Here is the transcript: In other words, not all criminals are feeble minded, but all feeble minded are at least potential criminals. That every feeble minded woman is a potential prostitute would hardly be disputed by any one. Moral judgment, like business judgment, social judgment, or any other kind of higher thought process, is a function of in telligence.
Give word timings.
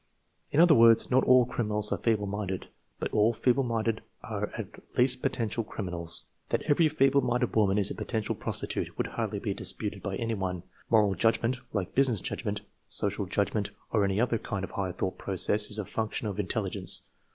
In 0.51 0.59
other 0.59 0.73
words, 0.73 1.11
not 1.11 1.23
all 1.25 1.45
criminals 1.45 1.91
are 1.91 1.97
feeble 1.99 2.25
minded, 2.25 2.65
but 2.99 3.11
all 3.13 3.33
feeble 3.33 3.61
minded 3.61 4.01
are 4.23 4.47
at 4.57 4.81
least 4.97 5.21
potential 5.21 5.63
criminals. 5.63 6.25
That 6.49 6.63
every 6.63 6.87
feeble 6.89 7.21
minded 7.21 7.55
woman 7.55 7.77
is 7.77 7.91
a 7.91 7.93
potential 7.93 8.33
prostitute 8.33 8.97
would 8.97 9.05
hardly 9.05 9.37
be 9.37 9.53
disputed 9.53 10.01
by 10.01 10.15
any 10.15 10.33
one. 10.33 10.63
Moral 10.89 11.13
judgment, 11.13 11.59
like 11.71 11.93
business 11.93 12.19
judgment, 12.19 12.61
social 12.87 13.27
judgment, 13.27 13.69
or 13.91 14.03
any 14.03 14.19
other 14.19 14.39
kind 14.39 14.63
of 14.63 14.71
higher 14.71 14.91
thought 14.91 15.19
process, 15.19 15.69
is 15.69 15.77
a 15.77 15.85
function 15.85 16.27
of 16.27 16.39
in 16.39 16.47
telligence. 16.47 17.01